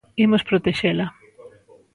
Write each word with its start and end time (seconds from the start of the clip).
Imos 0.25 0.47
protexela. 0.49 1.05